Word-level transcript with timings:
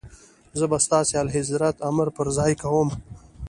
زه 0.59 0.65
به 0.71 0.77
ستاسي 0.85 1.13
اعلیحضرت 1.17 1.75
امر 1.89 2.07
پر 2.15 2.27
ځای 2.37 2.53
کوم. 2.61 2.89